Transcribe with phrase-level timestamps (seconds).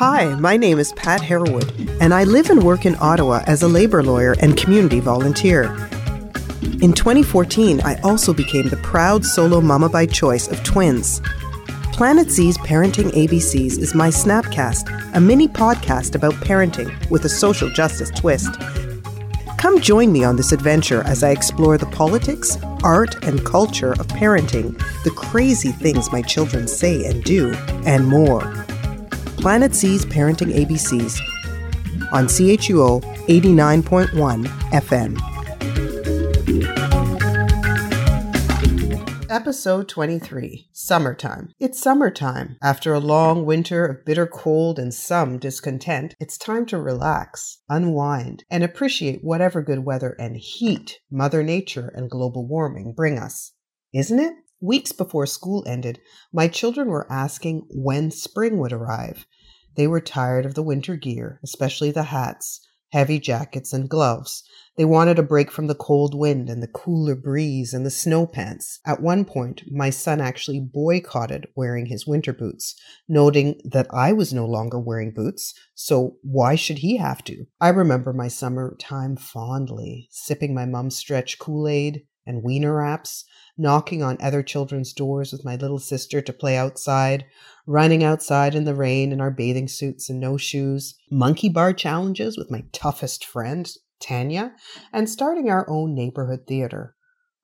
[0.00, 3.68] Hi, my name is Pat Harewood, and I live and work in Ottawa as a
[3.68, 5.64] labor lawyer and community volunteer.
[6.80, 11.20] In 2014, I also became the proud solo mama by choice of twins.
[11.92, 17.68] Planet Z's Parenting ABCs is my Snapcast, a mini podcast about parenting with a social
[17.68, 18.58] justice twist.
[19.58, 24.06] Come join me on this adventure as I explore the politics, art, and culture of
[24.06, 27.52] parenting, the crazy things my children say and do,
[27.84, 28.66] and more.
[29.40, 31.18] Planet Z's Parenting ABCs
[32.12, 35.18] on CHUO 89.1 FM.
[39.30, 41.54] Episode 23 Summertime.
[41.58, 42.58] It's summertime.
[42.62, 48.44] After a long winter of bitter cold and some discontent, it's time to relax, unwind,
[48.50, 53.52] and appreciate whatever good weather and heat Mother Nature and global warming bring us.
[53.94, 54.34] Isn't it?
[54.60, 56.00] Weeks before school ended,
[56.32, 59.26] my children were asking when spring would arrive.
[59.74, 62.60] They were tired of the winter gear, especially the hats,
[62.92, 64.42] heavy jackets, and gloves.
[64.76, 68.26] They wanted a break from the cold wind and the cooler breeze and the snow
[68.26, 68.80] pants.
[68.84, 72.74] At one point, my son actually boycotted wearing his winter boots,
[73.08, 77.46] noting that I was no longer wearing boots, so why should he have to?
[77.60, 83.24] I remember my summer time fondly, sipping my mom's stretch Kool Aid and wiener wraps,
[83.56, 87.24] knocking on other children's doors with my little sister to play outside,
[87.66, 92.36] running outside in the rain in our bathing suits and no shoes, monkey bar challenges
[92.38, 94.52] with my toughest friend, Tanya,
[94.92, 96.94] and starting our own neighborhood theater.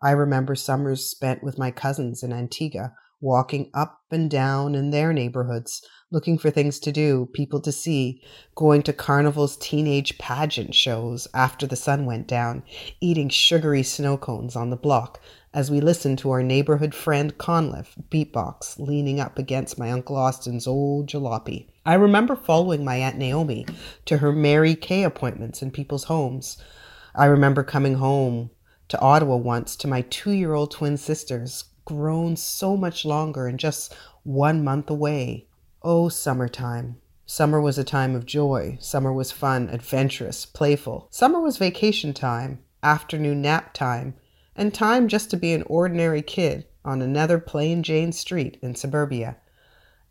[0.03, 5.13] I remember summers spent with my cousins in Antigua, walking up and down in their
[5.13, 8.23] neighborhoods, looking for things to do, people to see,
[8.55, 12.63] going to carnival's teenage pageant shows after the sun went down,
[13.01, 15.21] eating sugary snow cones on the block
[15.53, 20.67] as we listened to our neighborhood friend Conliffe beatbox leaning up against my Uncle Austin's
[20.67, 21.69] old jalopy.
[21.87, 23.67] I remember following my Aunt Naomi
[24.05, 26.63] to her Mary Kay appointments in people's homes.
[27.15, 28.51] I remember coming home
[28.89, 33.59] to Ottawa once to my two year old twin sisters, grown so much longer and
[33.59, 35.47] just one month away.
[35.83, 36.97] Oh, summertime.
[37.25, 38.77] Summer was a time of joy.
[38.81, 41.09] Summer was fun, adventurous, playful.
[41.11, 44.15] Summer was vacation time, afternoon nap time,
[44.55, 49.37] and time just to be an ordinary kid on another plain Jane street in suburbia.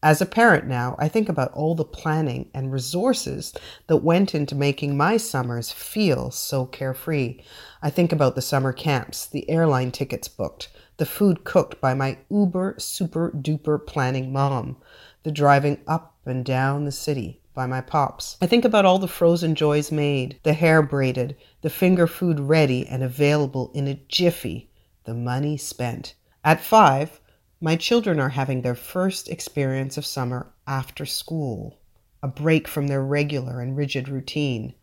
[0.05, 3.55] As a parent now, I think about all the planning and resources
[3.87, 7.39] that went into making my summers feel so carefree.
[7.81, 12.19] I think about the summer camps, the airline tickets booked, the food cooked by my
[12.29, 14.77] uber super duper planning mom,
[15.23, 18.37] the driving up and down the city by my pops.
[18.39, 22.85] I think about all the frozen joys made, the hair braided, the finger food ready
[22.85, 24.69] and available in a jiffy,
[25.05, 26.13] the money spent.
[26.43, 27.19] At five,
[27.61, 31.77] my children are having their first experience of summer after school,
[32.21, 34.73] a break from their regular and rigid routine.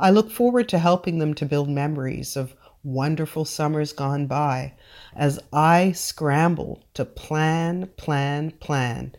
[0.00, 4.72] I look forward to helping them to build memories of wonderful summers gone by
[5.14, 9.14] as I scramble to plan, plan, plan,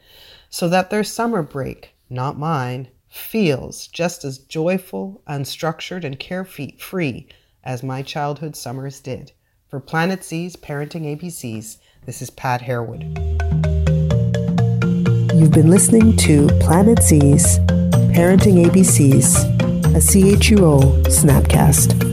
[0.49, 7.27] so that their summer break, not mine, feels just as joyful, unstructured, and carefree
[7.63, 9.33] as my childhood summers did.
[9.67, 13.03] For Planet Z's Parenting ABCs, this is Pat Harewood.
[15.35, 17.59] You've been listening to Planet Z's
[18.15, 19.43] Parenting ABCs,
[19.93, 22.06] a CHUO Snapcast.